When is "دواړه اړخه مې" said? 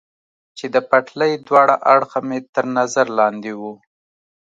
1.47-2.39